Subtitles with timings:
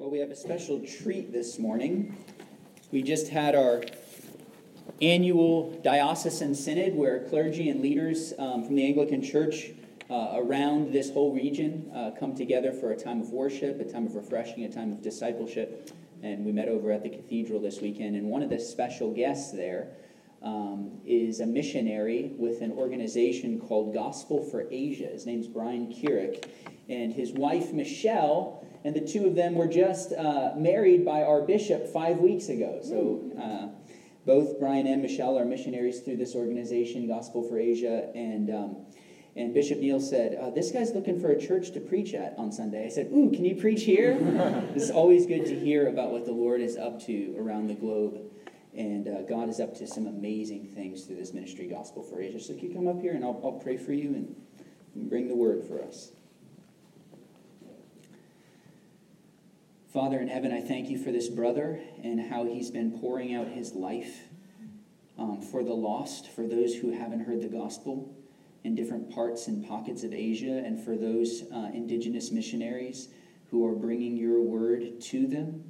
[0.00, 2.16] Well, we have a special treat this morning.
[2.90, 3.82] We just had our
[5.02, 9.72] annual diocesan synod where clergy and leaders um, from the Anglican Church
[10.08, 14.06] uh, around this whole region uh, come together for a time of worship, a time
[14.06, 15.90] of refreshing, a time of discipleship.
[16.22, 19.52] And we met over at the cathedral this weekend, and one of the special guests
[19.52, 19.88] there
[20.42, 25.08] um, is a missionary with an organization called Gospel for Asia.
[25.08, 26.42] His name's Brian Keurig,
[26.88, 31.42] and his wife Michelle, and the two of them were just uh, married by our
[31.42, 32.80] bishop five weeks ago.
[32.82, 33.68] So uh,
[34.26, 38.50] both Brian and Michelle are missionaries through this organization, Gospel for Asia, and.
[38.50, 38.76] Um,
[39.36, 42.50] and Bishop Neal said, uh, This guy's looking for a church to preach at on
[42.50, 42.84] Sunday.
[42.84, 44.18] I said, Ooh, can you preach here?
[44.74, 48.20] it's always good to hear about what the Lord is up to around the globe.
[48.76, 52.40] And uh, God is up to some amazing things through this ministry, Gospel for Asia.
[52.40, 54.36] So, can you come up here and I'll, I'll pray for you and,
[54.94, 56.12] and bring the word for us?
[59.92, 63.48] Father in heaven, I thank you for this brother and how he's been pouring out
[63.48, 64.20] his life
[65.18, 68.14] um, for the lost, for those who haven't heard the gospel
[68.62, 73.08] in different parts and pockets of Asia, and for those uh, indigenous missionaries
[73.50, 75.64] who are bringing your word to them.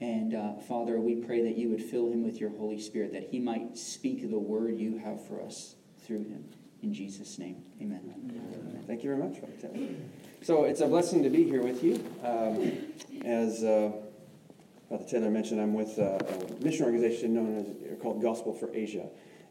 [0.00, 3.24] And uh, Father, we pray that you would fill him with your Holy Spirit, that
[3.30, 5.74] he might speak the word you have for us
[6.06, 6.44] through him.
[6.82, 8.02] In Jesus' name, amen.
[8.06, 8.84] amen.
[8.86, 9.38] Thank you very much,
[10.42, 11.94] So it's a blessing to be here with you.
[12.22, 12.72] Um,
[13.24, 13.90] as uh,
[14.88, 16.20] Father Taylor mentioned, I'm with a
[16.60, 19.08] mission organization known as called Gospel for Asia.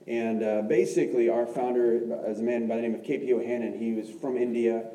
[0.07, 3.27] And uh, basically, our founder is a man by the name of K.P.
[3.27, 3.77] Yohannan.
[3.77, 4.85] He was from India,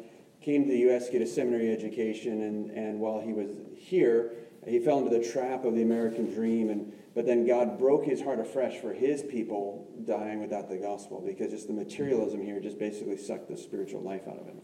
[0.41, 1.07] came to the U.S.
[1.07, 4.33] to get a seminary education, and, and while he was here,
[4.67, 6.71] he fell into the trap of the American dream.
[6.71, 11.23] And, but then God broke his heart afresh for his people dying without the gospel
[11.25, 14.61] because just the materialism here just basically sucked the spiritual life out of him.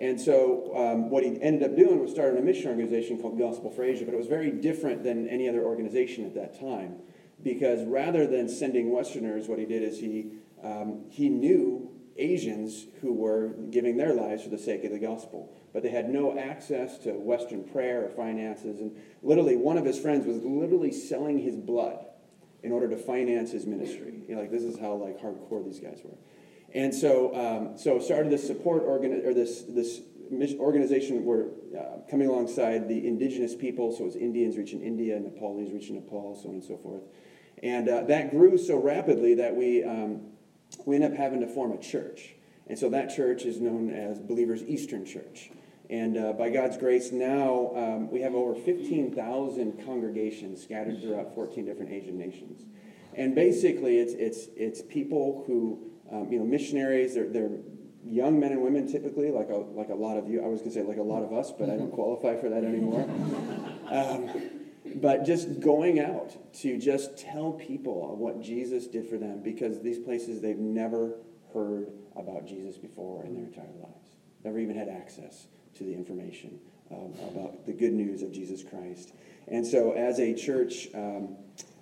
[0.00, 3.70] And so, um, what he ended up doing was starting a mission organization called Gospel
[3.70, 7.00] for Asia, but it was very different than any other organization at that time
[7.42, 10.32] because rather than sending Westerners, what he did is he,
[10.62, 15.52] um, he knew Asians who were giving their lives for the sake of the gospel,
[15.72, 18.80] but they had no access to Western prayer or finances.
[18.80, 22.06] And literally, one of his friends was literally selling his blood
[22.64, 24.22] in order to finance his ministry.
[24.28, 26.16] You know, like this is how like hardcore these guys were.
[26.74, 30.02] And so, um, so started this support organ or this this
[30.58, 31.46] organization were
[31.78, 33.92] uh, coming alongside the indigenous people.
[33.92, 37.02] So it was Indians reaching India, Nepalese reaching Nepal, so on and so forth.
[37.62, 40.20] And uh, that grew so rapidly that we, um,
[40.84, 42.34] we ended up having to form a church.
[42.66, 45.50] And so that church is known as Believers Eastern Church.
[45.90, 51.64] And uh, by God's grace, now um, we have over 15,000 congregations scattered throughout 14
[51.64, 52.66] different Asian nations.
[53.14, 57.50] And basically, it's, it's, it's people who, um, you know, missionaries, they're, they're
[58.04, 60.42] young men and women typically, like a, like a lot of you.
[60.42, 62.48] I was going to say like a lot of us, but I don't qualify for
[62.48, 63.08] that anymore.
[63.88, 64.28] Um,
[64.96, 69.98] but just going out to just tell people what Jesus did for them because these
[69.98, 71.14] places they've never
[71.54, 75.46] heard about Jesus before in their entire lives, never even had access
[75.76, 76.58] to the information
[76.90, 79.12] um, about the good news of Jesus Christ.
[79.46, 81.36] And so, as a church, um,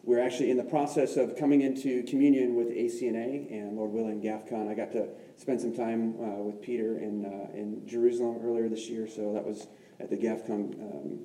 [0.06, 4.70] we're actually in the process of coming into communion with ACNA and Lord willing, GAFCON.
[4.70, 8.88] I got to spend some time uh, with Peter in, uh, in Jerusalem earlier this
[8.88, 9.66] year, so that was
[9.98, 11.18] at the GAFCON um,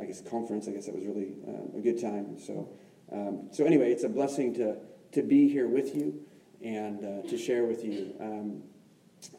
[0.00, 0.68] I guess, conference.
[0.68, 2.38] I guess that was really um, a good time.
[2.38, 2.68] So,
[3.10, 4.76] um, so anyway, it's a blessing to,
[5.12, 6.24] to be here with you
[6.64, 8.62] and uh, to share with you um,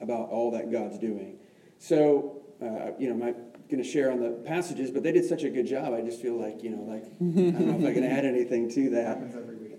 [0.02, 1.38] about all that God's doing.
[1.80, 5.44] So, uh, you know, I'm going to share on the passages, but they did such
[5.44, 5.94] a good job.
[5.94, 8.70] I just feel like, you know, like, I don't know if I can add anything
[8.72, 9.20] to that.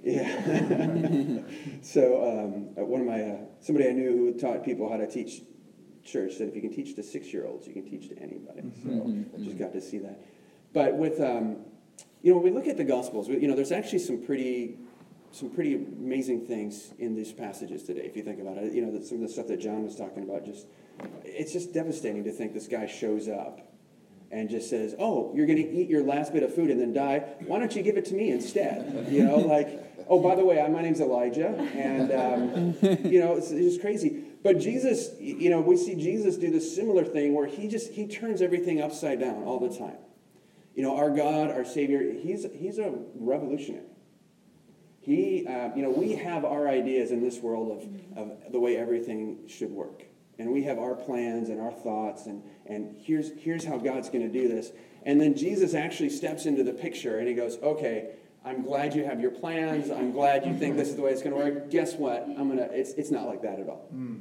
[0.03, 1.43] Yeah.
[1.83, 5.07] so, um, uh, one of my, uh, somebody I knew who taught people how to
[5.07, 5.43] teach
[6.05, 8.63] church said if you can teach to six year olds, you can teach to anybody.
[8.83, 10.21] So, I just got to see that.
[10.73, 11.57] But with, um,
[12.23, 14.79] you know, when we look at the Gospels, you know, there's actually some pretty,
[15.31, 18.73] some pretty amazing things in these passages today, if you think about it.
[18.73, 20.67] You know, some of the stuff that John was talking about, just,
[21.25, 23.74] it's just devastating to think this guy shows up
[24.35, 26.93] and just says, "Oh, you're going to eat your last bit of food and then
[26.93, 27.21] die.
[27.47, 30.67] Why don't you give it to me instead?" You know, like, "Oh, by the way,
[30.69, 32.77] my name's Elijah," and um,
[33.11, 34.25] you know, it's, it's just crazy.
[34.43, 38.07] But Jesus, you know, we see Jesus do this similar thing where he just he
[38.07, 39.97] turns everything upside down all the time.
[40.75, 43.87] You know, our God, our Savior, he's, he's a revolutionary.
[45.01, 47.71] He, uh, you know, we have our ideas in this world
[48.17, 50.05] of, of the way everything should work.
[50.39, 54.31] And we have our plans and our thoughts, and, and here's, here's how God's going
[54.31, 54.73] to do this.
[55.05, 58.11] And then Jesus actually steps into the picture and he goes, okay,
[58.45, 59.91] I'm glad you have your plans.
[59.91, 61.71] I'm glad you think this is the way it's going to work.
[61.71, 62.23] Guess what?
[62.23, 62.69] I'm gonna.
[62.73, 63.89] It's it's not like that at all.
[63.95, 64.21] Mm.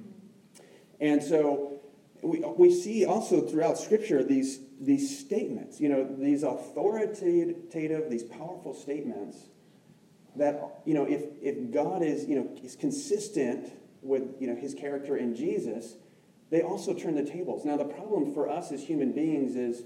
[1.02, 1.82] And so
[2.24, 8.74] we, we see also throughout Scripture these, these statements, you know, these authoritative, these powerful
[8.74, 9.38] statements
[10.38, 14.74] that, you know, if, if God is, you know, is consistent with, you know, his
[14.74, 15.96] character in Jesus,
[16.54, 17.66] they also turn the tables.
[17.66, 19.86] Now, the problem for us as human beings is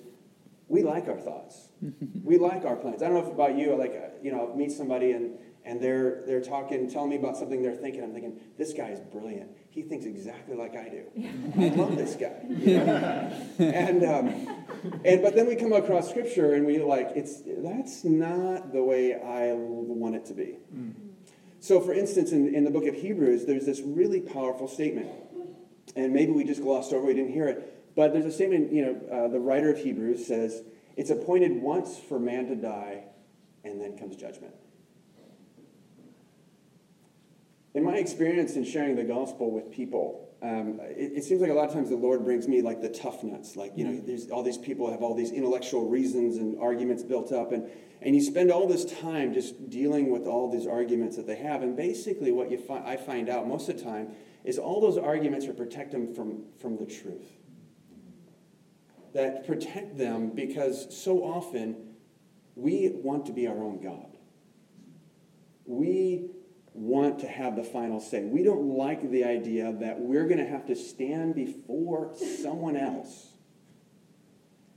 [0.67, 1.69] we like our thoughts.
[2.25, 3.01] we like our plans.
[3.01, 6.23] I don't know if about you, like, uh, you know, meet somebody and, and they're,
[6.27, 8.03] they're talking, telling me about something they're thinking.
[8.03, 9.49] I'm thinking, this guy is brilliant.
[9.69, 11.05] He thinks exactly like I do.
[11.57, 12.35] I love this guy.
[12.49, 13.31] You know?
[13.59, 14.65] and, um,
[15.05, 19.13] and, but then we come across scripture and we like, it's, that's not the way
[19.13, 20.57] I want it to be.
[20.75, 20.93] Mm.
[21.61, 25.09] So, for instance, in, in the book of Hebrews, there's this really powerful statement.
[25.97, 27.95] And maybe we just glossed over, we didn't hear it.
[27.95, 30.61] But there's a statement, you know, uh, the writer of Hebrews says,
[30.95, 33.05] It's appointed once for man to die,
[33.63, 34.53] and then comes judgment.
[37.73, 41.53] In my experience in sharing the gospel with people, um, it, it, seems like a
[41.53, 43.55] lot of times the Lord brings me like the tough nuts.
[43.55, 44.05] Like, you know, mm.
[44.05, 47.51] there's all these people have all these intellectual reasons and arguments built up.
[47.51, 47.67] And,
[48.03, 51.63] and you spend all this time just dealing with all these arguments that they have.
[51.63, 54.11] And basically, what you fi- I find out most of the time
[54.43, 57.37] is all those arguments are protect them from, from the truth
[59.13, 61.75] that protect them because so often
[62.55, 64.15] we want to be our own God.
[65.65, 66.29] We
[66.73, 68.23] want to have the final say.
[68.23, 72.13] We don't like the idea that we're going to have to stand before
[72.43, 73.29] someone else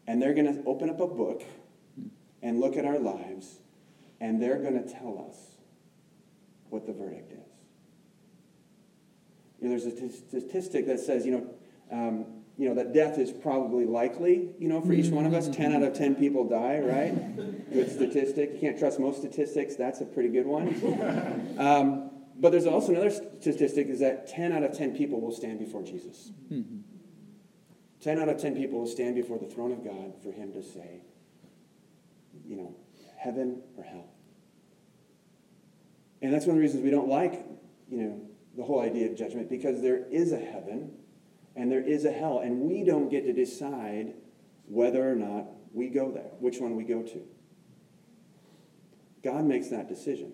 [0.06, 1.42] and they're going to open up a book
[2.42, 3.58] and look at our lives
[4.20, 5.36] and they're going to tell us
[6.70, 7.50] what the verdict is.
[9.60, 11.46] You know, there's a t- statistic that says, you know,
[11.92, 12.24] um,
[12.56, 15.48] you know, that death is probably likely, you know, for each one of us.
[15.48, 17.36] 10 out of 10 people die, right?
[17.72, 18.52] Good statistic.
[18.54, 19.76] You can't trust most statistics.
[19.76, 21.56] That's a pretty good one.
[21.58, 25.58] Um, but there's also another statistic is that 10 out of 10 people will stand
[25.58, 26.32] before Jesus.
[28.00, 30.62] 10 out of 10 people will stand before the throne of God for him to
[30.62, 31.02] say,
[32.46, 32.74] you know,
[33.18, 34.08] heaven or hell.
[36.22, 37.44] And that's one of the reasons we don't like,
[37.90, 38.20] you know,
[38.56, 40.93] the whole idea of judgment because there is a heaven
[41.56, 44.14] and there is a hell, and we don't get to decide
[44.67, 47.23] whether or not we go there, which one we go to.
[49.23, 50.32] God makes that decision.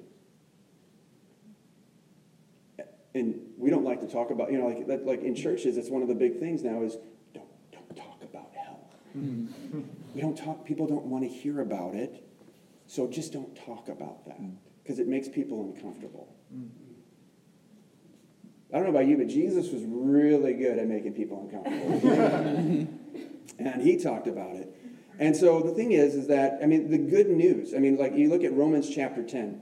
[3.14, 5.88] And we don't like to talk about, you know, like, that, like in churches, it's
[5.88, 6.98] one of the big things now is
[7.32, 8.90] don't, don't talk about hell.
[9.16, 9.80] Mm-hmm.
[10.14, 12.22] we don't talk, people don't want to hear about it,
[12.86, 14.38] so just don't talk about that
[14.82, 16.36] because it makes people uncomfortable.
[16.54, 16.85] Mm-hmm.
[18.72, 22.88] I don't know about you, but Jesus was really good at making people uncomfortable.
[23.58, 24.74] and he talked about it.
[25.18, 28.14] And so the thing is, is that, I mean, the good news, I mean, like
[28.14, 29.60] you look at Romans chapter 10,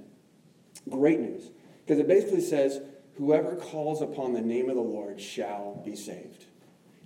[0.89, 1.51] great news.
[1.85, 2.81] Because it basically says,
[3.17, 6.47] whoever calls upon the name of the Lord shall be saved.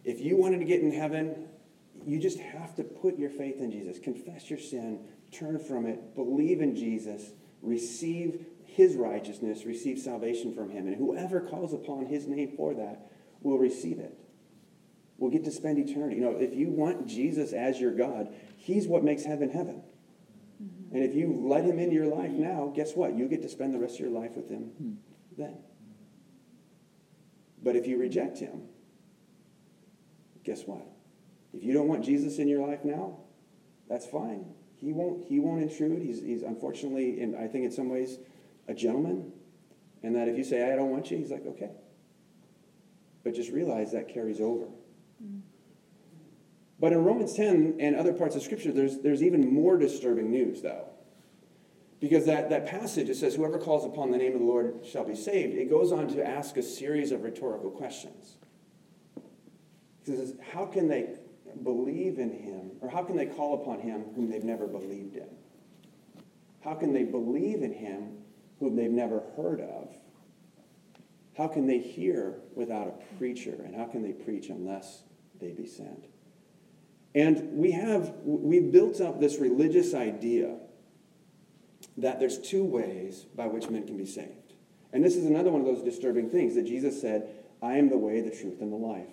[0.04, 1.48] If you wanted to get in heaven,
[2.06, 5.00] you just have to put your faith in Jesus, confess your sin,
[5.32, 8.46] turn from it, believe in Jesus, receive
[8.78, 10.86] his righteousness, receive salvation from him.
[10.86, 13.10] And whoever calls upon his name for that
[13.42, 14.16] will receive it.
[15.18, 16.14] Will get to spend eternity.
[16.14, 19.82] You know, if you want Jesus as your God, he's what makes heaven heaven.
[20.62, 20.94] Mm-hmm.
[20.94, 23.16] And if you let him into your life now, guess what?
[23.16, 24.92] You get to spend the rest of your life with him mm-hmm.
[25.36, 25.58] then.
[27.60, 28.62] But if you reject him,
[30.44, 30.86] guess what?
[31.52, 33.18] If you don't want Jesus in your life now,
[33.88, 34.46] that's fine.
[34.76, 36.00] He won't, he won't intrude.
[36.00, 38.18] He's, he's unfortunately, and I think in some ways,
[38.68, 39.32] a gentleman,
[40.02, 41.70] and that if you say, I don't want you, he's like, okay.
[43.24, 44.66] But just realize that carries over.
[45.22, 45.40] Mm.
[46.78, 50.62] But in Romans 10 and other parts of Scripture, there's, there's even more disturbing news,
[50.62, 50.84] though.
[52.00, 55.04] Because that, that passage, it says, Whoever calls upon the name of the Lord shall
[55.04, 55.56] be saved.
[55.56, 58.36] It goes on to ask a series of rhetorical questions.
[59.16, 61.16] It says, How can they
[61.64, 65.28] believe in him, or how can they call upon him whom they've never believed in?
[66.62, 68.18] How can they believe in him
[68.60, 69.94] whom they've never heard of,
[71.36, 73.54] how can they hear without a preacher?
[73.64, 75.02] And how can they preach unless
[75.40, 76.06] they be sent?
[77.14, 80.56] And we have, we've built up this religious idea
[81.96, 84.54] that there's two ways by which men can be saved.
[84.92, 87.28] And this is another one of those disturbing things that Jesus said,
[87.62, 89.08] I am the way, the truth, and the life.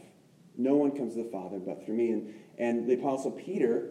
[0.57, 2.11] No one comes to the Father but through me.
[2.11, 3.89] And, and the Apostle Peter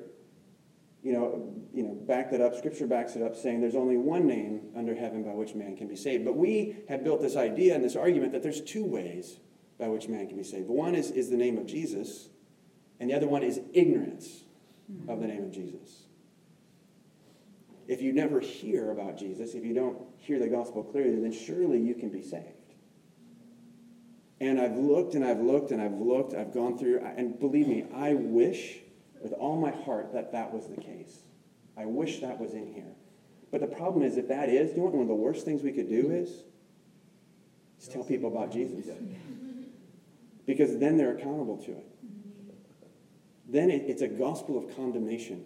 [1.04, 2.56] you know, you know, back that up.
[2.56, 5.86] Scripture backs it up, saying there's only one name under heaven by which man can
[5.86, 6.24] be saved.
[6.24, 9.38] But we have built this idea and this argument that there's two ways
[9.78, 10.66] by which man can be saved.
[10.66, 12.30] One is, is the name of Jesus,
[12.98, 14.44] and the other one is ignorance
[15.06, 16.04] of the name of Jesus.
[17.86, 21.80] If you never hear about Jesus, if you don't hear the gospel clearly, then surely
[21.80, 22.46] you can be saved.
[24.40, 27.84] And I've looked and I've looked and I've looked, I've gone through, and believe me,
[27.94, 28.78] I wish
[29.24, 31.22] with all my heart that that was the case.
[31.76, 32.92] I wish that was in here.
[33.50, 35.62] But the problem is, if that is, you know what one of the worst things
[35.62, 36.28] we could do is?
[37.80, 38.84] Is tell people about Jesus.
[40.46, 41.86] Because then they're accountable to it.
[43.48, 45.44] Then it, it's a gospel of condemnation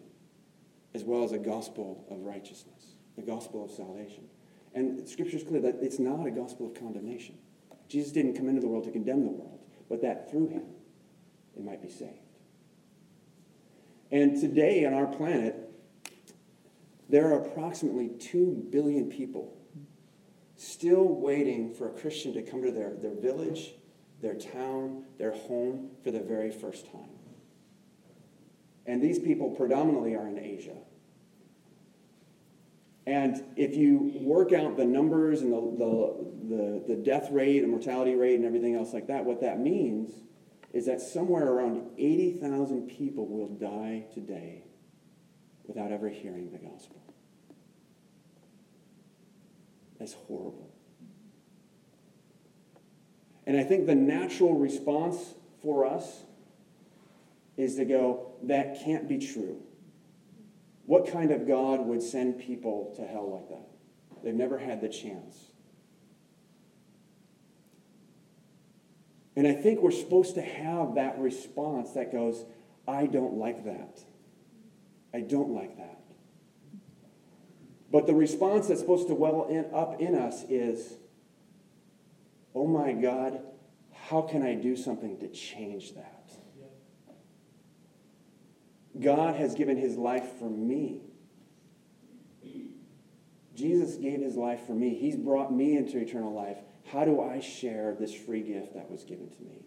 [0.94, 4.24] as well as a gospel of righteousness, the gospel of salvation.
[4.74, 7.36] And Scripture is clear that it's not a gospel of condemnation.
[7.88, 10.64] Jesus didn't come into the world to condemn the world, but that through him
[11.56, 12.27] it might be saved.
[14.10, 15.56] And today on our planet,
[17.08, 19.56] there are approximately 2 billion people
[20.56, 23.74] still waiting for a Christian to come to their, their village,
[24.20, 27.10] their town, their home for the very first time.
[28.86, 30.76] And these people predominantly are in Asia.
[33.06, 37.70] And if you work out the numbers and the, the, the, the, death rate and
[37.70, 40.12] mortality rate and everything else like that, what that means
[40.72, 44.64] is that somewhere around 80,000 people will die today
[45.66, 47.02] without ever hearing the gospel.
[49.98, 50.70] That's horrible.
[53.46, 56.22] And I think the natural response for us
[57.56, 59.62] is to go, that can't be true.
[60.84, 63.68] What kind of God would send people to hell like that?
[64.22, 65.47] They've never had the chance.
[69.38, 72.44] And I think we're supposed to have that response that goes,
[72.88, 74.00] I don't like that.
[75.14, 76.00] I don't like that.
[77.88, 80.94] But the response that's supposed to well in, up in us is,
[82.52, 83.42] oh my God,
[84.08, 86.32] how can I do something to change that?
[88.98, 91.02] God has given his life for me.
[93.58, 94.94] Jesus gave his life for me.
[94.94, 96.58] He's brought me into eternal life.
[96.92, 99.64] How do I share this free gift that was given to me?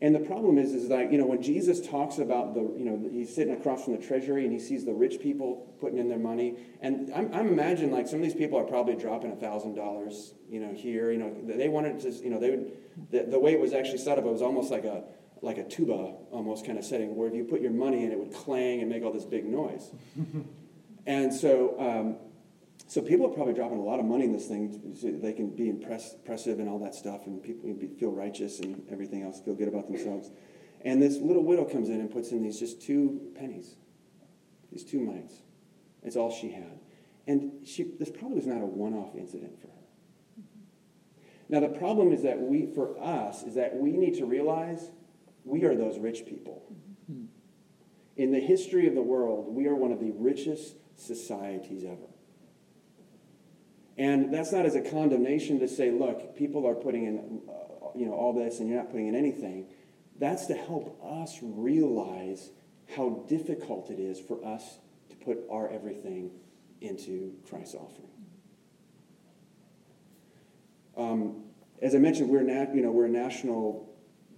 [0.00, 3.10] And the problem is, is that, you know, when Jesus talks about the, you know,
[3.10, 6.20] he's sitting across from the treasury and he sees the rich people putting in their
[6.20, 6.56] money.
[6.80, 10.34] And I'm, I'm imagining like some of these people are probably dropping a thousand dollars,
[10.48, 12.72] you know, here, you know, they wanted to, you know, they would,
[13.10, 15.02] the, the way it was actually set up, it was almost like a,
[15.42, 18.18] like a tuba almost kind of setting where if you put your money in, it
[18.18, 19.90] would clang and make all this big noise.
[21.06, 22.16] and so, um,
[22.86, 25.50] so people are probably dropping a lot of money in this thing so they can
[25.54, 29.54] be impress, impressive and all that stuff, and people feel righteous and everything else, feel
[29.54, 30.30] good about themselves.
[30.84, 33.76] And this little widow comes in and puts in these just two pennies,
[34.72, 35.42] these two mites.
[36.02, 36.78] It's all she had.
[37.26, 39.72] And she, this probably was not a one-off incident for her.
[41.48, 44.90] Now the problem is that we, for us, is that we need to realize
[45.48, 46.62] we are those rich people.
[48.16, 52.08] In the history of the world, we are one of the richest societies ever.
[53.96, 57.52] And that's not as a condemnation to say, look, people are putting in uh,
[57.94, 59.66] you know, all this and you're not putting in anything.
[60.18, 62.50] That's to help us realize
[62.96, 64.78] how difficult it is for us
[65.10, 66.30] to put our everything
[66.80, 68.08] into Christ's offering.
[70.96, 71.44] Um,
[71.80, 73.88] as I mentioned, we're, nat- you know, we're a national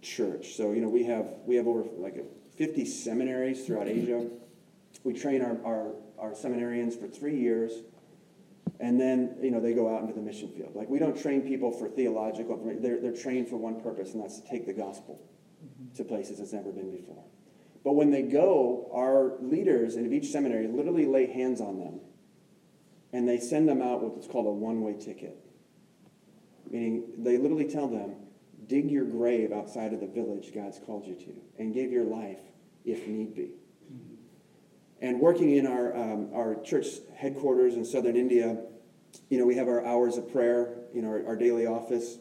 [0.02, 0.54] church.
[0.56, 2.16] So, you know, we have, we have over like
[2.56, 4.28] 50 seminaries throughout Asia.
[5.04, 7.72] We train our, our, our seminarians for three years,
[8.80, 10.74] and then, you know, they go out into the mission field.
[10.74, 14.40] Like, we don't train people for theological, they're, they're trained for one purpose, and that's
[14.40, 15.20] to take the gospel
[15.64, 15.94] mm-hmm.
[15.96, 17.24] to places it's never been before.
[17.84, 22.00] But when they go, our leaders in each seminary literally lay hands on them,
[23.12, 25.36] and they send them out with what's called a one way ticket.
[26.70, 28.14] Meaning, they literally tell them,
[28.70, 32.38] dig your grave outside of the village God's called you to and give your life
[32.84, 33.50] if need be.
[35.02, 36.86] And working in our, um, our church
[37.16, 38.58] headquarters in southern India,
[39.28, 42.18] you know, we have our hours of prayer, you know, our, our daily office.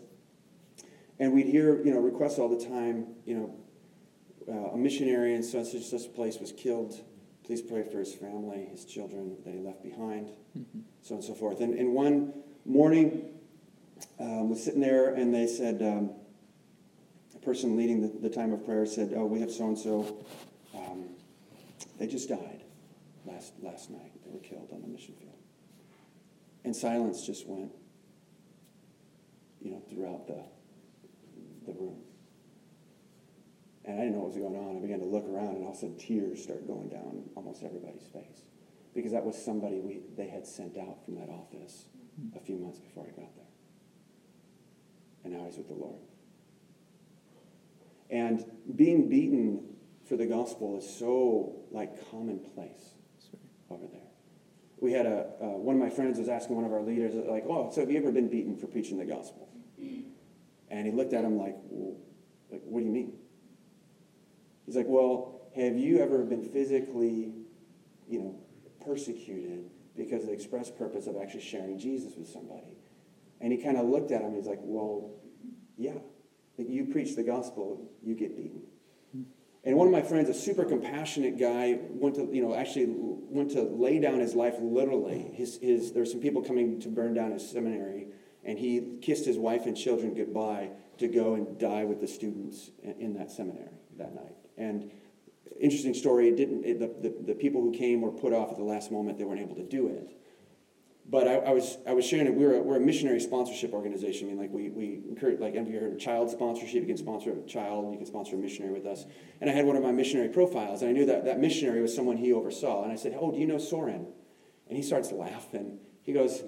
[1.20, 3.56] And we'd hear, you know, requests all the time, you know,
[4.52, 6.96] uh, a missionary in such and such a place was killed.
[7.46, 10.80] Please pray for his family, his children that he left behind, mm-hmm.
[11.02, 11.60] so on and so forth.
[11.60, 12.34] And, and one
[12.66, 13.26] morning,
[14.20, 16.12] um, was sitting there and they said, um,
[17.40, 20.26] the person leading the, the time of prayer said, Oh, we have so and so.
[22.00, 22.64] They just died
[23.26, 24.12] last, last night.
[24.26, 25.36] They were killed on the mission field.
[26.64, 27.72] And silence just went,
[29.62, 30.42] you know, throughout the,
[31.68, 32.02] the room.
[33.84, 34.78] And I didn't know what was going on.
[34.78, 37.64] I began to look around, and all of a sudden tears started going down almost
[37.64, 38.44] everybody's face.
[38.96, 41.86] Because that was somebody we, they had sent out from that office
[42.36, 43.46] a few months before I got there.
[45.26, 46.00] And now he's with the Lord.
[48.10, 48.44] And
[48.76, 49.64] being beaten
[50.08, 52.96] for the gospel is so like commonplace
[53.70, 54.02] over there.
[54.80, 57.44] we had a, uh, one of my friends was asking one of our leaders, like,
[57.48, 59.50] oh, so have you ever been beaten for preaching the gospel?
[60.72, 61.98] And he looked at him like, well,
[62.52, 63.14] like, what do you mean?
[64.66, 67.34] He's like, well, have you ever been physically,
[68.08, 68.40] you know,
[68.86, 72.78] persecuted because of the express purpose of actually sharing Jesus with somebody?
[73.42, 74.36] And he kind of looked at him.
[74.36, 75.12] He's like, well,
[75.78, 75.98] yeah.
[76.68, 78.62] You preach the gospel, you get beaten.
[79.64, 83.52] And one of my friends, a super compassionate guy, went to, you know, actually went
[83.52, 85.32] to lay down his life literally.
[85.34, 88.08] His, his, there were some people coming to burn down his seminary,
[88.44, 92.72] and he kissed his wife and children goodbye to go and die with the students
[92.84, 94.36] in that seminary that night.
[94.58, 94.92] And
[95.60, 98.58] interesting story, it didn't, it, the, the, the people who came were put off at
[98.58, 99.18] the last moment.
[99.18, 100.19] They weren't able to do it
[101.10, 102.36] but I, I, was I was sharing it.
[102.36, 104.28] We're a, we're a missionary sponsorship organization.
[104.28, 106.82] I mean, like we we encourage like you heard child sponsorship?
[106.82, 107.92] You can sponsor a child.
[107.92, 109.06] You can sponsor a missionary with us.
[109.42, 111.96] And I had one of my missionary profiles, and I knew that that missionary was
[111.96, 112.84] someone he oversaw.
[112.84, 114.08] And I said, "Oh, do you know Soren?"
[114.68, 115.80] And he starts laughing.
[116.04, 116.44] He goes,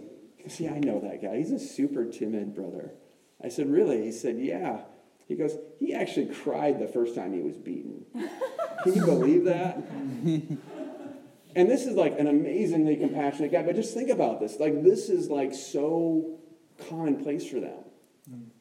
[0.48, 1.38] "See, I know that guy.
[1.38, 2.94] He's a super timid brother."
[3.44, 4.82] I said, "Really?" He said, "Yeah."
[5.28, 8.06] He goes, "He actually cried the first time he was beaten."
[8.84, 9.82] Can you believe that?
[11.56, 14.60] And this is like an amazingly compassionate guy, but just think about this.
[14.60, 16.40] Like, this is like so
[16.90, 17.84] commonplace for them.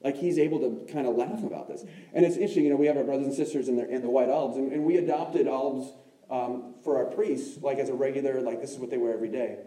[0.03, 1.85] Like, he's able to kind of laugh about this.
[2.13, 4.11] And it's interesting, you know, we have our brothers and sisters in the, in the
[4.11, 5.93] White Albs, and, and we adopted Albs
[6.31, 9.29] um, for our priests, like as a regular, like this is what they wear every
[9.29, 9.59] day.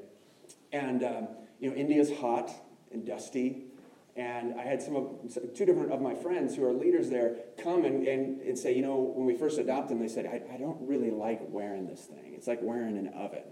[0.72, 1.27] And, um,
[1.60, 2.50] you know, India's hot
[2.92, 3.65] and dusty,
[4.15, 7.84] and I had some of two different of my friends who are leaders there come
[7.84, 10.58] and, and, and say, you know, when we first adopted them, they said, I, I
[10.58, 12.34] don't really like wearing this thing.
[12.36, 13.43] It's like wearing an oven.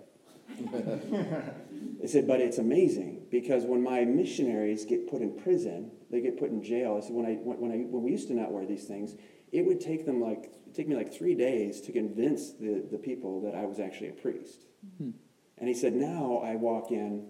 [2.00, 6.38] they said, but it's amazing because when my missionaries get put in prison, they get
[6.38, 7.00] put in jail.
[7.01, 9.15] I said, when I when I when we used to not wear these things,
[9.51, 13.41] it would take them like take me like three days to convince the, the people
[13.41, 14.65] that I was actually a priest.
[14.98, 15.12] Hmm.
[15.58, 17.27] And he said, now I walk in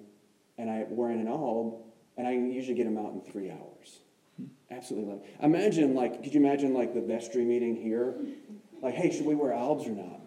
[0.57, 1.83] and I wearing an alb
[2.17, 3.99] and I usually get them out in three hours.
[4.69, 5.23] Absolutely love.
[5.23, 5.45] It.
[5.45, 8.15] Imagine like, could you imagine like the vestry meeting here?
[8.81, 10.21] Like, hey, should we wear albs or not?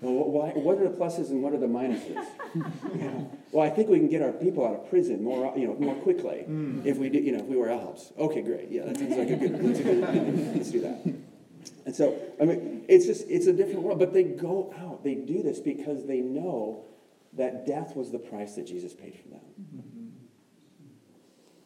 [0.00, 2.24] Well, why, what are the pluses and what are the minuses?
[2.96, 3.24] yeah.
[3.50, 5.94] Well, I think we can get our people out of prison more, you know, more
[5.94, 6.84] quickly mm.
[6.84, 8.12] if we do, you know, if we wear albs.
[8.18, 8.70] Okay, great.
[8.70, 9.54] Yeah, that sounds like a good.
[9.62, 10.56] That's a good.
[10.56, 11.00] Let's do that.
[11.86, 13.98] And so, I mean, it's just it's a different world.
[13.98, 15.02] But they go out.
[15.02, 16.84] They do this because they know
[17.32, 19.40] that death was the price that Jesus paid for them.
[19.60, 19.95] Mm-hmm.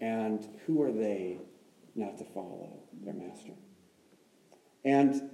[0.00, 1.38] And who are they
[1.94, 3.52] not to follow their master?
[4.84, 5.30] And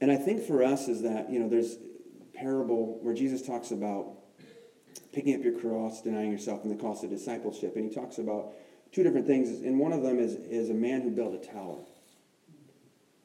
[0.00, 1.76] and I think for us is that, you know, there's
[2.34, 4.16] parable where Jesus talks about
[5.12, 7.76] picking up your cross, denying yourself, and the cost of discipleship.
[7.76, 8.52] And he talks about
[8.92, 9.48] two different things.
[9.62, 11.78] And one of them is, is a man who built a tower.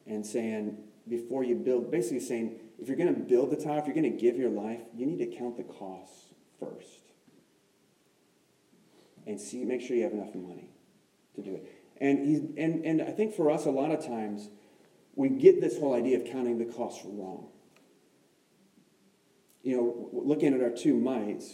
[0.06, 3.86] And saying, before you build, basically saying, if you're going to build the tower, if
[3.86, 6.26] you're going to give your life, you need to count the costs
[6.60, 7.05] first
[9.26, 10.70] and see, make sure you have enough money
[11.34, 11.72] to do it.
[12.00, 14.50] And, he's, and, and I think for us, a lot of times,
[15.14, 17.48] we get this whole idea of counting the costs wrong.
[19.62, 21.52] You know, looking at our two mites,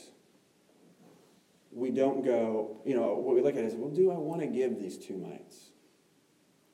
[1.71, 4.47] we don't go, you know, what we look at is, well, do I want to
[4.47, 5.71] give these two mites?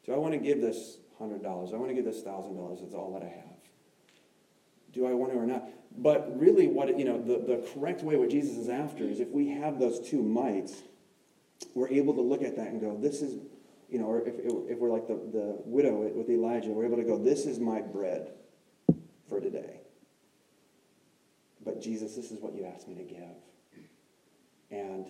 [0.04, 1.44] Do I want to give this $100?
[1.44, 2.82] I want to give this $1,000.
[2.82, 3.57] It's all that I have.
[4.92, 5.68] Do I want to or not?
[5.96, 9.30] But really, what, you know, the, the correct way, what Jesus is after is if
[9.30, 10.82] we have those two mites,
[11.74, 13.40] we're able to look at that and go, this is,
[13.88, 17.04] you know, or if, if we're like the, the widow with Elijah, we're able to
[17.04, 18.32] go, this is my bread
[19.28, 19.80] for today.
[21.64, 23.84] But Jesus, this is what you asked me to give.
[24.70, 25.06] And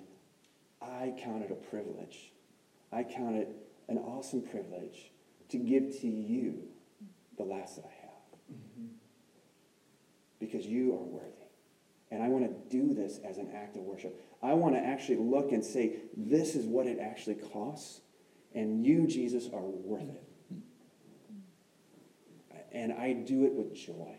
[0.81, 2.33] I count it a privilege.
[2.93, 3.49] I count it
[3.89, 5.11] an awesome privilege
[5.51, 6.63] to give to you
[7.37, 8.55] the last that I have.
[8.55, 8.87] Mm-hmm.
[10.39, 11.33] Because you are worthy.
[12.11, 14.19] And I want to do this as an act of worship.
[14.43, 18.01] I want to actually look and say, this is what it actually costs,
[18.55, 20.25] and you, Jesus, are worth it.
[22.73, 24.15] And I do it with joy.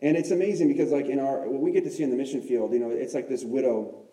[0.00, 2.42] And it's amazing because, like, in our, what we get to see in the mission
[2.42, 4.04] field, you know, it's like this widow,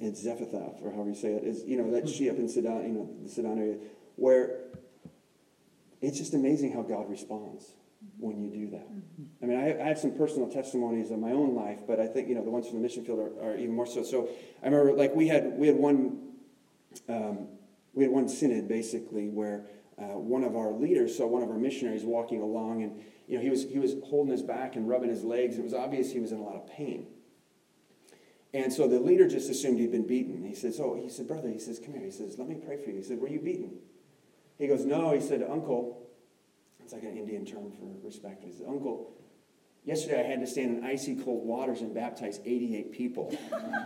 [0.00, 2.82] in Zephatha, or however you say it, is, you know, that she up in Sidon,
[2.82, 3.76] you know, the Sidon area,
[4.16, 4.60] where
[6.00, 7.72] it's just amazing how God responds
[8.18, 8.86] when you do that.
[9.42, 12.28] I mean, I, I, have some personal testimonies of my own life, but I think
[12.28, 14.02] you know the ones from the mission field are, are even more so.
[14.02, 14.28] So
[14.62, 16.18] I remember, like we had we had one
[17.08, 17.48] um,
[17.92, 19.66] we had one synod basically where
[19.98, 23.42] uh, one of our leaders saw one of our missionaries walking along, and you know
[23.42, 25.58] he was he was holding his back and rubbing his legs.
[25.58, 27.06] It was obvious he was in a lot of pain.
[28.52, 30.44] And so the leader just assumed he'd been beaten.
[30.44, 32.76] He says, "Oh," he said, "Brother," he says, "Come here." He says, "Let me pray
[32.82, 33.78] for you." He said, "Were you beaten?"
[34.58, 36.09] He goes, "No." He said, "Uncle."
[36.90, 38.42] It's like an Indian term for respect.
[38.42, 39.12] He said, Uncle,
[39.84, 43.38] Yesterday, I had to stand in icy cold waters and baptize 88 people.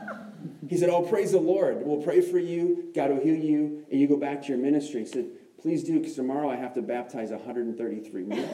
[0.68, 1.82] he said, Oh, praise the Lord.
[1.84, 2.90] We'll pray for you.
[2.94, 3.84] God will heal you.
[3.90, 5.00] And you go back to your ministry.
[5.00, 5.26] He said,
[5.60, 8.38] Please do, because tomorrow I have to baptize 133 more.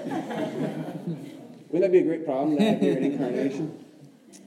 [1.69, 3.85] Wouldn't that be a great problem to have here at Incarnation?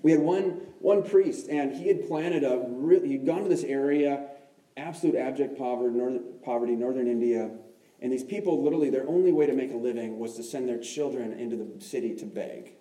[0.01, 3.63] We had one, one priest, and he had planted a really, he'd gone to this
[3.63, 4.27] area,
[4.75, 7.51] absolute abject poverty, northern, poverty, northern India,
[8.03, 10.77] and these people literally, their only way to make a living was to send their
[10.77, 12.75] children into the city to beg.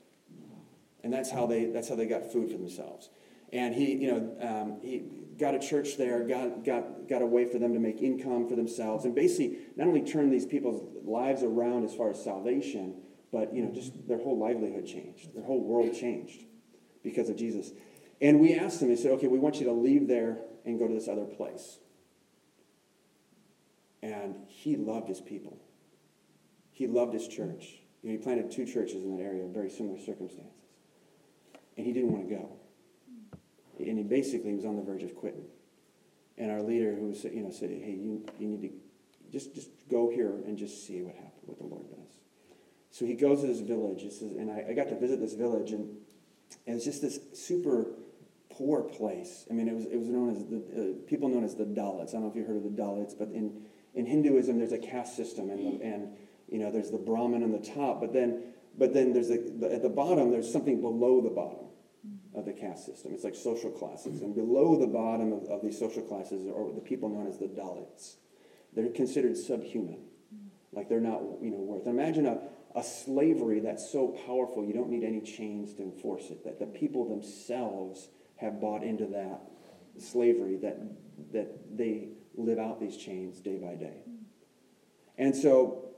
[1.04, 3.08] And that's how they, that's how they got food for themselves.
[3.52, 5.04] And he, you know, um, he
[5.38, 8.56] got a church there, got, got, got a way for them to make income for
[8.56, 12.96] themselves, and basically not only turned these people's lives around as far as salvation,
[13.30, 15.34] but, you know, just their whole livelihood changed.
[15.34, 16.46] Their whole world changed
[17.04, 17.70] because of Jesus.
[18.20, 20.88] And we asked him, he said, okay, we want you to leave there and go
[20.88, 21.78] to this other place.
[24.02, 25.58] And he loved his people.
[26.72, 27.80] He loved his church.
[28.02, 30.52] You know, he planted two churches in that area, in very similar circumstances.
[31.76, 32.48] And he didn't want to go.
[33.78, 35.44] And he basically was on the verge of quitting.
[36.36, 38.70] And our leader, who was, you know, said, hey, you, you need to
[39.30, 42.18] just, just go here and just see what happens, what the Lord does.
[42.90, 45.96] So he goes to this village, and I, I got to visit this village, and,
[46.66, 47.86] and it's just this super
[48.50, 49.46] poor place.
[49.50, 52.10] I mean, it was, it was known as the, uh, people known as the Dalits.
[52.10, 53.62] I don't know if you heard of the Dalits, but in,
[53.94, 56.08] in Hinduism, there's a caste system, and, and
[56.48, 58.42] you know, there's the Brahmin on the top, but then,
[58.78, 59.38] but then there's a,
[59.72, 61.66] at the bottom, there's something below the bottom
[62.34, 63.12] of the caste system.
[63.12, 66.80] It's like social classes, and below the bottom of, of these social classes are the
[66.80, 68.16] people known as the Dalits.
[68.74, 70.00] They're considered subhuman,
[70.72, 71.86] like they're not, you know, worth.
[71.86, 72.38] Imagine a,
[72.74, 76.44] a slavery that's so powerful you don't need any chains to enforce it.
[76.44, 79.42] That the people themselves have bought into that
[79.98, 80.78] slavery that
[81.32, 84.02] that they live out these chains day by day.
[85.18, 85.90] And so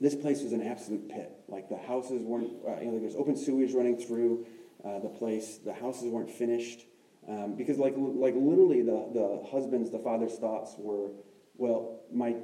[0.00, 1.32] this place was an absolute pit.
[1.48, 4.46] Like the houses weren't, uh, you know, there's open sewage running through
[4.84, 5.58] uh, the place.
[5.58, 6.86] The houses weren't finished.
[7.28, 11.10] Um, because like, like literally the, the husbands, the father's thoughts were,
[11.56, 12.36] well, my,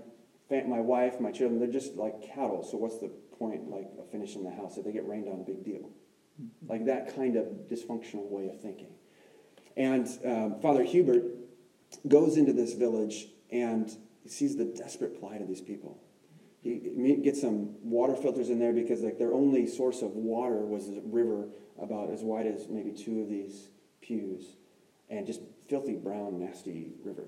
[0.50, 2.62] my wife, my children, they're just like cattle.
[2.68, 4.76] So what's the point like of finishing the house?
[4.76, 5.90] If they get rained on, big deal.
[6.66, 8.94] Like that kind of dysfunctional way of thinking.
[9.76, 11.24] And um, Father Hubert
[12.08, 13.90] goes into this village and
[14.22, 16.00] he sees the desperate plight of these people.
[16.62, 20.88] He gets some water filters in there because like their only source of water was
[20.88, 21.48] a river
[21.80, 24.56] about as wide as maybe two of these pews,
[25.10, 27.26] and just filthy brown, nasty river.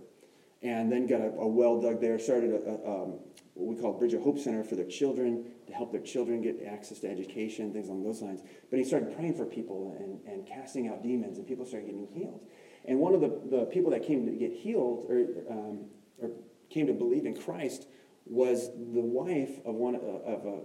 [0.63, 2.19] And then got a, a well dug there.
[2.19, 3.19] Started a, a um,
[3.55, 6.63] what we call Bridge of Hope Center for their children to help their children get
[6.67, 8.41] access to education, things along those lines.
[8.71, 12.07] But he started praying for people and, and casting out demons, and people started getting
[12.07, 12.41] healed.
[12.85, 15.87] And one of the, the people that came to get healed or, um,
[16.19, 16.31] or
[16.71, 17.87] came to believe in Christ
[18.27, 20.61] was the wife of one uh, of, a,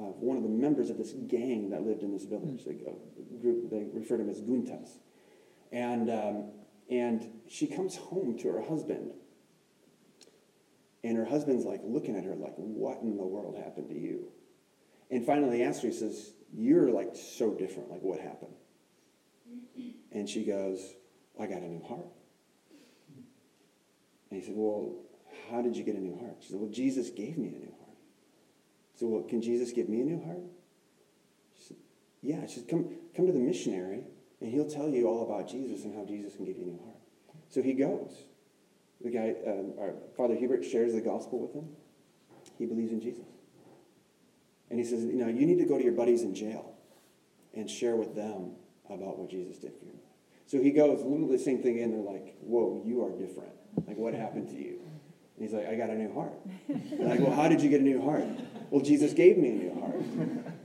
[0.00, 2.64] of one of the members of this gang that lived in this village.
[2.64, 2.78] They,
[3.40, 4.98] group, they refer to them as goondas.
[5.72, 6.50] And, um,
[6.90, 9.12] and she comes home to her husband.
[11.04, 14.28] And her husband's like looking at her like, what in the world happened to you?
[15.10, 17.90] And finally asks her, he says, you're like so different.
[17.90, 18.54] Like what happened?
[20.14, 20.94] And she goes,
[21.40, 22.04] I got a new heart.
[24.32, 24.94] And he said, well,
[25.50, 26.36] how did you get a new heart?
[26.40, 27.98] She said, Well, Jesus gave me a new heart.
[28.94, 30.40] So, well, can Jesus give me a new heart?
[31.58, 31.76] She said,
[32.22, 32.46] Yeah.
[32.46, 34.04] She said, Come, come to the missionary,
[34.40, 36.80] and he'll tell you all about Jesus and how Jesus can give you a new
[36.82, 36.96] heart.
[37.50, 38.24] So he goes.
[39.02, 41.68] The guy, um, our Father Hubert, shares the gospel with him.
[42.56, 43.26] He believes in Jesus.
[44.70, 46.72] And he says, You know, you need to go to your buddies in jail
[47.52, 48.52] and share with them
[48.88, 49.98] about what Jesus did for you.
[50.46, 53.52] So he goes, literally the same thing, and they're like, Whoa, you are different.
[53.86, 54.80] Like, what happened to you?
[55.36, 56.34] And he's like, I got a new heart.
[56.98, 58.24] like, well, how did you get a new heart?
[58.70, 59.96] Well, Jesus gave me a new heart.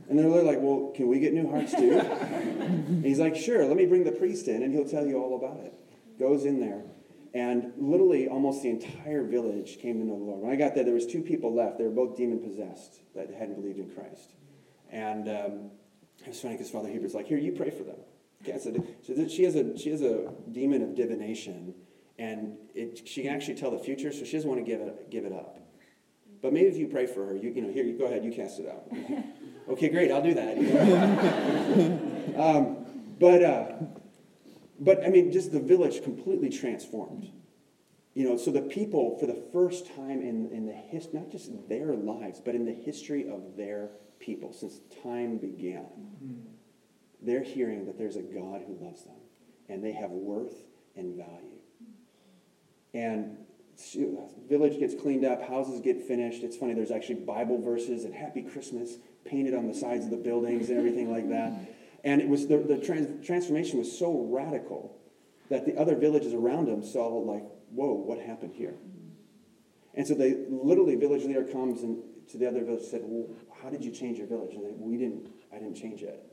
[0.10, 2.00] And they're like, well, can we get new hearts too?
[2.00, 5.36] And he's like, sure, let me bring the priest in and he'll tell you all
[5.36, 5.74] about it.
[6.18, 6.82] Goes in there.
[7.34, 10.42] And literally almost the entire village came to know the Lord.
[10.42, 11.78] When I got there, there was two people left.
[11.78, 14.34] They were both demon possessed that hadn't believed in Christ.
[14.90, 15.72] And um,
[16.22, 17.98] it was funny because Father Hubert's like, here, you pray for them.
[18.42, 21.74] Okay, so she has a she has a demon of divination
[22.20, 25.10] and it, she can actually tell the future, so she doesn't want to give it,
[25.10, 25.60] give it up.
[26.42, 28.32] But maybe if you pray for her, you, you know, here, you go ahead, you
[28.32, 28.88] cast it out.
[29.70, 30.58] okay, great, I'll do that.
[32.40, 32.86] um,
[33.20, 33.72] but, uh,
[34.80, 37.32] but, I mean, just the village completely transformed.
[38.14, 41.52] You know, so the people, for the first time in, in the history, not just
[41.70, 45.86] their lives, but in the history of their people, since time began,
[47.22, 49.18] they're hearing that there's a God who loves them,
[49.70, 50.56] and they have worth
[50.96, 51.58] and value
[52.94, 53.38] and
[54.50, 56.44] village gets cleaned up, houses get finished.
[56.44, 60.18] It's funny, there's actually Bible verses and Happy Christmas painted on the sides of the
[60.18, 61.54] buildings and everything like that.
[62.04, 64.98] And it was the, the trans, transformation was so radical
[65.50, 68.76] that the other villages around them saw, like, whoa, what happened here?
[69.94, 73.28] And so they literally, village leader comes and to the other village said, well,
[73.62, 74.54] how did you change your village?
[74.54, 76.24] And they, we didn't, I didn't change it.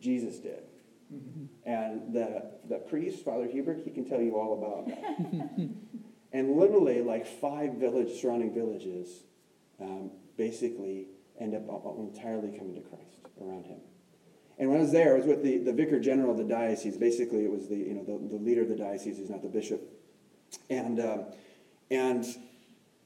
[0.00, 0.62] Jesus did.
[1.12, 1.44] Mm-hmm.
[1.64, 5.58] And the, the priest, Father Hubert, he can tell you all about that.
[6.32, 9.24] and literally, like five village, surrounding villages,
[9.80, 11.08] um, basically
[11.40, 11.62] end up
[11.98, 13.78] entirely coming to Christ around him.
[14.58, 16.96] And when I was there, I was with the, the vicar general of the diocese.
[16.96, 19.16] Basically, it was the, you know, the, the leader of the diocese.
[19.16, 19.80] He's not the bishop.
[20.68, 21.26] And, um,
[21.90, 22.26] and,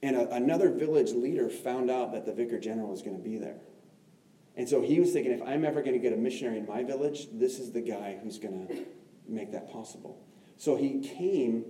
[0.02, 3.36] and a, another village leader found out that the vicar general was going to be
[3.36, 3.56] there.
[4.56, 6.82] And so he was thinking, if I'm ever going to get a missionary in my
[6.82, 8.84] village, this is the guy who's going to
[9.26, 10.22] make that possible.
[10.56, 11.64] So he came.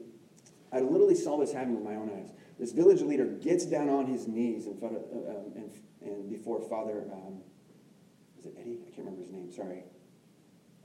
[0.73, 2.33] I literally saw this happen with my own eyes.
[2.59, 6.61] This village leader gets down on his knees in front of, uh, um, and, before
[6.61, 7.41] Father um,
[8.39, 8.81] is it Eddie?
[8.83, 9.85] I can't remember his name, sorry.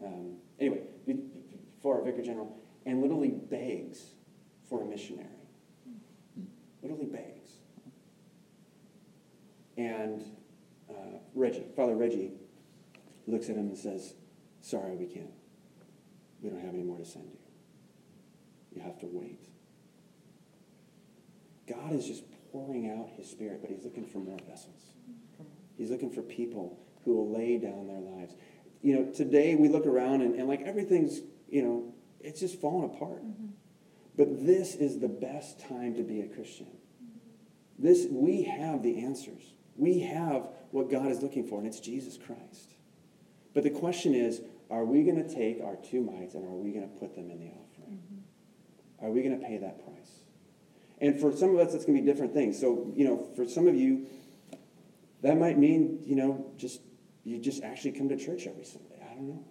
[0.03, 2.55] Um, anyway, before our vicar general,
[2.86, 4.12] and literally begs
[4.69, 5.27] for a missionary.
[6.83, 7.51] Literally begs.
[9.77, 10.23] And
[10.89, 12.32] uh, Reggie, Father Reggie,
[13.26, 14.13] looks at him and says,
[14.62, 15.32] Sorry, we can't.
[16.41, 17.38] We don't have any more to send you.
[18.76, 19.47] You have to wait.
[21.67, 24.93] God is just pouring out his spirit, but he's looking for more vessels.
[25.78, 28.34] He's looking for people who will lay down their lives.
[28.82, 31.19] You know, today we look around and, and like everything's,
[31.50, 33.23] you know, it's just falling apart.
[33.23, 33.47] Mm-hmm.
[34.17, 36.67] But this is the best time to be a Christian.
[37.78, 39.54] This we have the answers.
[39.77, 42.73] We have what God is looking for, and it's Jesus Christ.
[43.53, 46.71] But the question is, are we going to take our two mites and are we
[46.71, 47.99] going to put them in the offering?
[47.99, 49.05] Mm-hmm.
[49.05, 50.11] Are we going to pay that price?
[50.99, 52.59] And for some of us, it's going to be different things.
[52.59, 54.07] So, you know, for some of you,
[55.21, 56.81] that might mean, you know, just
[57.23, 58.99] you just actually come to church every Sunday.
[59.01, 59.45] I don't know.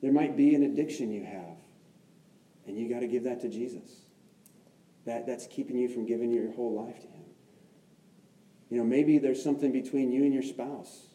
[0.00, 1.56] There might be an addiction you have,
[2.66, 3.88] and you got to give that to Jesus.
[5.04, 7.21] That, that's keeping you from giving your whole life to Him.
[8.72, 11.08] You know, maybe there's something between you and your spouse.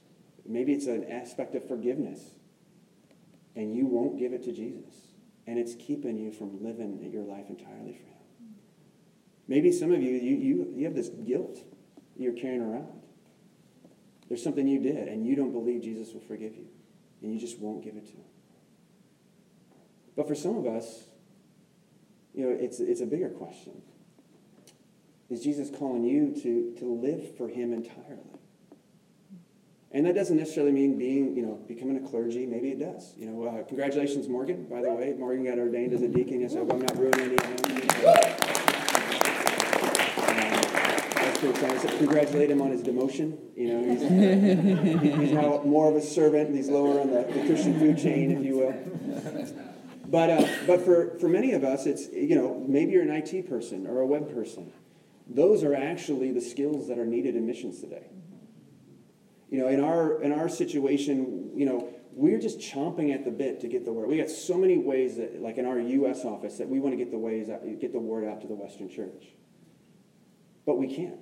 [0.46, 2.20] Maybe it's an aspect of forgiveness,
[3.56, 4.94] and you won't give it to Jesus.
[5.48, 8.54] And it's keeping you from living your life entirely for Him.
[9.48, 11.58] Maybe some of you, you, you, you have this guilt
[12.16, 13.02] you're carrying around.
[14.30, 16.68] There's something you did, and you don't believe Jesus will forgive you,
[17.24, 18.30] and you just won't give it to him.
[20.16, 21.08] But for some of us,
[22.36, 23.82] you know, it's, it's a bigger question.
[25.30, 28.24] Is Jesus calling you to, to live for him entirely?
[29.92, 32.46] And that doesn't necessarily mean being, you know, becoming a clergy.
[32.46, 33.14] Maybe it does.
[33.18, 35.16] You know, uh, congratulations, Morgan, by the way.
[35.18, 36.46] Morgan got ordained as a deacon.
[36.46, 38.38] I hope I'm not ruining anything
[41.58, 43.38] trying to congratulate him on his demotion.
[43.56, 47.46] You know, he's, he's now more of a servant, and he's lower on the, the
[47.46, 49.54] Christian food chain, if you will.
[50.08, 53.50] But, uh, but for, for many of us, it's, you know, maybe you're an IT
[53.50, 54.72] person or a web person.
[55.30, 58.08] Those are actually the skills that are needed in missions today.
[59.50, 63.60] You know, in our, in our situation, you know, we're just chomping at the bit
[63.62, 64.10] to get the word.
[64.10, 66.26] We got so many ways that, like in our U.S.
[66.26, 68.56] office, that we want to get the ways out, get the word out to the
[68.56, 69.28] Western Church,
[70.66, 71.20] but we can't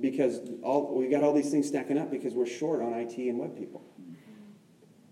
[0.00, 3.38] because all, we got all these things stacking up because we're short on IT and
[3.38, 3.82] web people.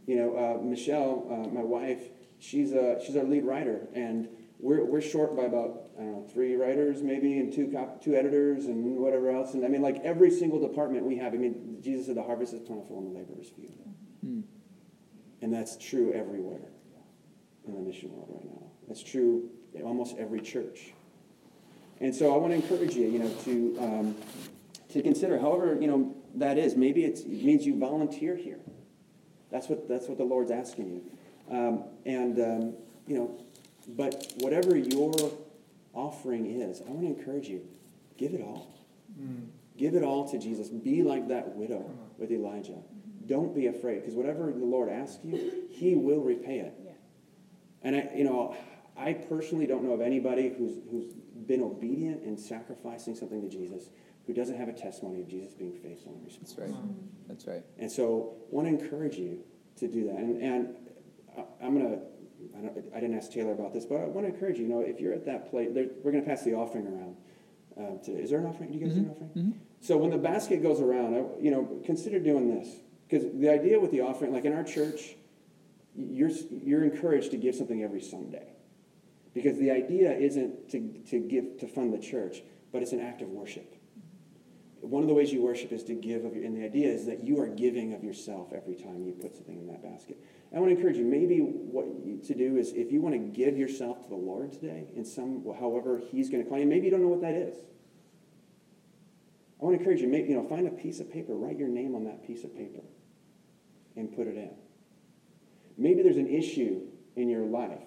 [0.07, 2.03] You know, uh, Michelle, uh, my wife,
[2.39, 4.29] she's, a, she's our lead writer, and
[4.61, 8.15] we're, we're short by about, I don't know, three writers maybe, and two, cop, two
[8.15, 9.55] editors, and whatever else.
[9.55, 12.53] And I mean, like every single department we have, I mean, Jesus said the harvest
[12.53, 13.71] is plentiful and the laborers few.
[14.25, 14.43] Mm.
[15.43, 16.69] And that's true everywhere
[17.67, 18.71] in the mission world right now.
[18.89, 20.93] That's true in almost every church.
[22.01, 24.17] And so I want to encourage you, you know, to um,
[24.89, 25.39] to consider.
[25.39, 26.77] However, you know, that is.
[26.77, 28.61] Maybe it means you volunteer here.
[29.51, 31.03] That's what, that's what the Lord's asking you.
[31.51, 32.75] Um, and, um,
[33.07, 33.45] you know,
[33.97, 35.33] but whatever your
[35.95, 37.63] offering is, I want to encourage you
[38.17, 38.75] give it all.
[39.19, 39.47] Mm.
[39.77, 40.69] Give it all to Jesus.
[40.69, 42.79] Be like that widow with Elijah.
[43.27, 46.75] Don't be afraid, because whatever the Lord asks you, He will repay it.
[46.85, 46.91] Yeah.
[47.83, 48.57] And I, you know,
[48.97, 51.13] I personally don't know of anybody who's who's
[51.47, 53.89] been obedient in sacrificing something to Jesus
[54.27, 56.67] who doesn't have a testimony of Jesus being faithful and responsible.
[56.67, 57.29] That's right.
[57.29, 57.65] That's right.
[57.79, 59.43] And so I want to encourage you
[59.79, 60.17] to do that.
[60.17, 60.77] And, and
[61.63, 62.01] I'm going to,
[62.57, 64.81] I, I, didn't ask Taylor about this, but I want to encourage you, you know,
[64.81, 67.17] if you're at that place, we're going to pass the offering around.
[67.81, 68.23] Uh, today.
[68.23, 68.73] Is there an offering?
[68.73, 69.05] Do you guys mm-hmm.
[69.05, 69.31] an offering?
[69.31, 69.51] Mm-hmm.
[69.81, 72.69] So when the basket goes around, I, you know, consider doing this.
[73.09, 75.17] Because the idea with the offering, like in our church,
[75.97, 78.53] you're, you're encouraged to give something every Sunday.
[79.35, 83.23] Because the idea isn't to, to give to fund the church, but it's an act
[83.23, 83.77] of worship.
[84.81, 87.07] One of the ways you worship is to give of your, and the idea is
[87.07, 90.17] that you are giving of yourself every time you put something in that basket.
[90.55, 93.19] I want to encourage you, maybe what you, to do is if you want to
[93.19, 96.87] give yourself to the Lord today in some, however He's going to call you, maybe
[96.87, 97.57] you don't know what that is.
[99.61, 101.69] I want to encourage you, maybe, you know, find a piece of paper, write your
[101.69, 102.81] name on that piece of paper,
[103.97, 104.51] and put it in.
[105.77, 106.81] Maybe there's an issue
[107.17, 107.83] in your life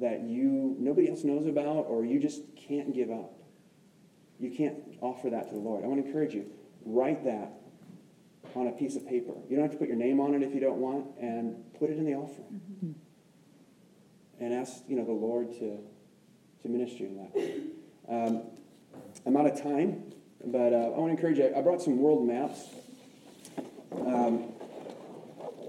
[0.00, 3.41] that you nobody else knows about, or you just can't give up.
[4.42, 5.84] You can't offer that to the Lord.
[5.84, 6.46] I want to encourage you,
[6.84, 7.52] write that
[8.56, 9.32] on a piece of paper.
[9.48, 11.90] You don't have to put your name on it if you don't want, and put
[11.90, 12.60] it in the offering.
[12.84, 14.44] Mm-hmm.
[14.44, 15.78] And ask, you know, the Lord to,
[16.62, 18.12] to minister in that.
[18.12, 18.42] Um,
[19.24, 20.12] I'm out of time,
[20.44, 21.52] but uh, I want to encourage you.
[21.56, 22.66] I brought some world maps.
[23.92, 24.48] Um,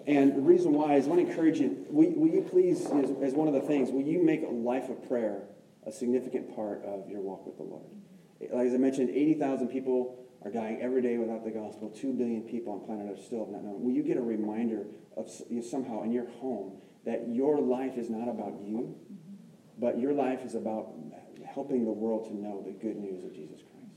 [0.08, 3.12] and the reason why is I want to encourage you, will, will you please, as,
[3.22, 5.44] as, one of the things, will you make a life of prayer
[5.86, 7.86] a significant part of your walk with the Lord?
[8.52, 11.90] Like as I mentioned, 80,000 people are dying every day without the gospel.
[11.90, 13.82] Two billion people on planet Earth still have not known.
[13.82, 16.74] Will you get a reminder of you somehow in your home
[17.06, 18.96] that your life is not about you,
[19.80, 20.94] but your life is about
[21.46, 23.94] helping the world to know the good news of Jesus Christ,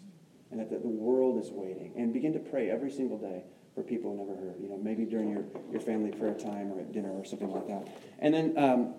[0.51, 1.93] and that the, the world is waiting.
[1.97, 4.61] And begin to pray every single day for people who never heard.
[4.61, 7.67] You know, maybe during your, your family prayer time or at dinner or something like
[7.69, 7.89] that.
[8.19, 8.95] And then um,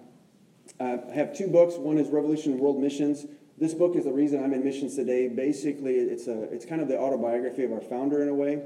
[0.80, 1.76] uh, I have two books.
[1.76, 3.26] One is Revolution World Missions.
[3.60, 5.28] This book is the reason I'm in missions today.
[5.28, 8.62] Basically, it's, a, it's kind of the autobiography of our founder in a way.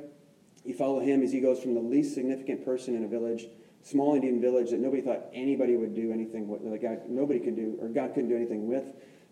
[0.65, 3.45] You follow him as he goes from the least significant person in a village,
[3.83, 7.77] small Indian village that nobody thought anybody would do anything with, God, nobody could do,
[7.81, 8.83] or God couldn't do anything with,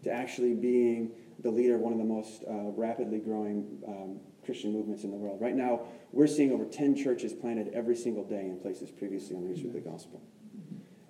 [0.05, 4.71] to actually being the leader of one of the most uh, rapidly growing um, Christian
[4.71, 5.41] movements in the world.
[5.41, 5.81] Right now,
[6.13, 9.81] we're seeing over 10 churches planted every single day in places previously unreached with the
[9.81, 10.21] gospel.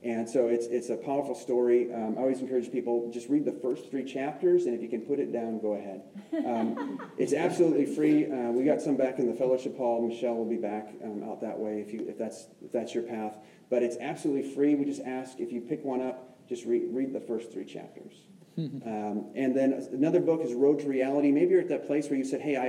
[0.01, 1.93] And so it's, it's a powerful story.
[1.93, 5.01] Um, I always encourage people just read the first three chapters, and if you can
[5.01, 6.03] put it down, go ahead.
[6.45, 8.25] Um, it's absolutely free.
[8.25, 10.07] Uh, we got some back in the fellowship hall.
[10.07, 13.03] Michelle will be back um, out that way if, you, if, that's, if that's your
[13.03, 13.38] path.
[13.69, 14.75] But it's absolutely free.
[14.75, 18.13] We just ask if you pick one up, just read, read the first three chapters.
[18.59, 21.31] Um, and then another book is Road to Reality.
[21.31, 22.67] Maybe you're at that place where you said, hey, I,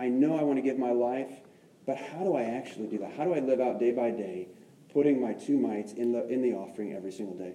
[0.00, 1.32] I, I know I want to give my life,
[1.84, 3.14] but how do I actually do that?
[3.16, 4.46] How do I live out day by day,
[4.92, 7.54] putting my two mites in the, in the offering every single day?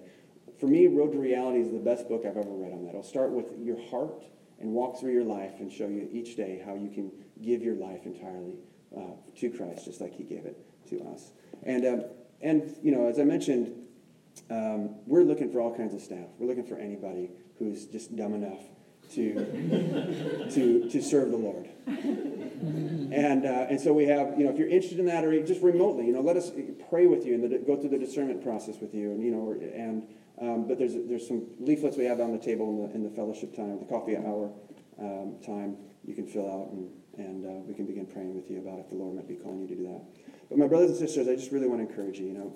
[0.58, 2.90] For me, Road to Reality is the best book I've ever read on that.
[2.90, 4.24] It'll start with your heart
[4.60, 7.76] and walk through your life and show you each day how you can give your
[7.76, 8.56] life entirely
[8.96, 10.58] uh, to Christ, just like He gave it
[10.90, 11.30] to us.
[11.62, 12.04] And, um,
[12.40, 13.72] and you know, as I mentioned,
[14.50, 16.26] um, we're looking for all kinds of staff.
[16.38, 18.62] We're looking for anybody who's just dumb enough
[19.14, 21.68] to, to, to serve the Lord.
[23.10, 25.62] And, uh, and so we have, you know, if you're interested in that or just
[25.62, 26.50] remotely, you know, let us
[26.90, 29.12] pray with you and the, go through the discernment process with you.
[29.12, 30.06] And, you know, and,
[30.40, 33.10] um, but there's, there's some leaflets we have on the table in the, in the
[33.10, 34.52] fellowship time, the coffee hour
[34.98, 38.58] um, time you can fill out and, and uh, we can begin praying with you
[38.58, 40.02] about if the Lord might be calling you to do that.
[40.48, 42.54] But my brothers and sisters, I just really want to encourage you, you know,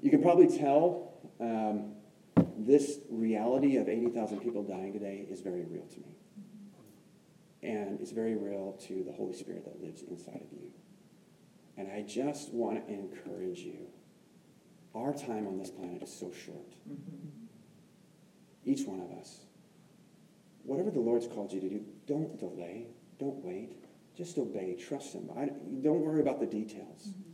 [0.00, 1.92] you can probably tell um,
[2.66, 6.16] this reality of 80,000 people dying today is very real to me.
[7.62, 10.70] And it's very real to the Holy Spirit that lives inside of you.
[11.76, 13.88] And I just want to encourage you.
[14.94, 16.74] Our time on this planet is so short.
[18.64, 19.40] Each one of us.
[20.64, 22.88] Whatever the Lord's called you to do, don't delay.
[23.18, 23.76] Don't wait.
[24.16, 24.74] Just obey.
[24.74, 25.30] Trust Him.
[25.36, 25.46] I,
[25.82, 27.08] don't worry about the details.
[27.08, 27.30] Mm-hmm.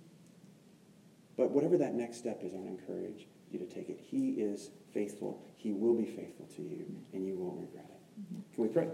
[1.36, 3.26] But whatever that next step is, I want to encourage
[3.60, 4.00] you to take it.
[4.02, 5.42] He is faithful.
[5.56, 8.54] He will be faithful to you, and you won't regret it.
[8.54, 8.88] Can we pray?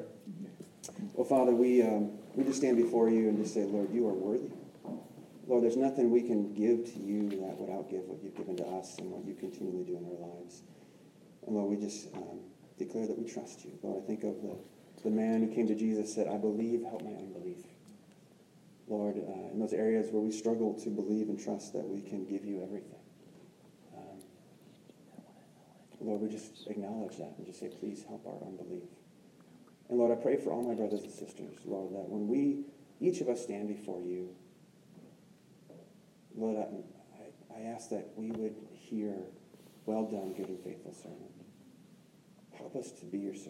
[1.15, 4.15] Well, Father, we, um, we just stand before you and just say, Lord, you are
[4.15, 4.51] worthy.
[5.47, 8.67] Lord, there's nothing we can give to you that would outgive what you've given to
[8.67, 10.63] us and what you continually do in our lives.
[11.47, 12.41] And Lord, we just um,
[12.79, 13.73] declare that we trust you.
[13.83, 14.57] Lord, I think of the,
[15.03, 17.59] the man who came to Jesus said, I believe, help my unbelief.
[18.89, 22.25] Lord, uh, in those areas where we struggle to believe and trust that we can
[22.25, 23.02] give you everything.
[26.03, 28.89] Lord, we just acknowledge that and just say, please help our unbelief.
[29.89, 32.65] And Lord, I pray for all my brothers and sisters, Lord, that when we,
[33.01, 34.31] each of us stand before you,
[36.35, 39.15] Lord, I, I ask that we would hear,
[39.87, 41.31] well done, good and faithful servant.
[42.55, 43.41] Help us to be your servants.